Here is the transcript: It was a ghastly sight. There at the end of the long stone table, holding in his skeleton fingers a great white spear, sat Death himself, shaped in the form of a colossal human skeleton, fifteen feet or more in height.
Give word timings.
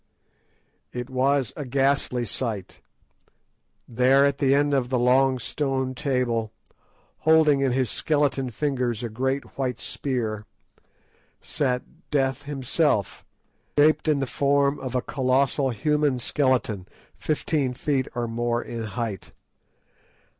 It 0.91 1.11
was 1.11 1.53
a 1.55 1.63
ghastly 1.63 2.25
sight. 2.25 2.81
There 3.87 4.25
at 4.25 4.39
the 4.39 4.55
end 4.55 4.73
of 4.73 4.89
the 4.89 4.97
long 4.97 5.37
stone 5.37 5.93
table, 5.93 6.51
holding 7.19 7.61
in 7.61 7.71
his 7.71 7.91
skeleton 7.91 8.49
fingers 8.49 9.03
a 9.03 9.09
great 9.09 9.59
white 9.59 9.79
spear, 9.79 10.47
sat 11.39 11.83
Death 12.09 12.41
himself, 12.41 13.23
shaped 13.77 14.07
in 14.07 14.17
the 14.17 14.25
form 14.25 14.79
of 14.79 14.95
a 14.95 15.03
colossal 15.03 15.69
human 15.69 16.17
skeleton, 16.17 16.87
fifteen 17.19 17.75
feet 17.75 18.07
or 18.15 18.27
more 18.27 18.63
in 18.63 18.81
height. 18.85 19.33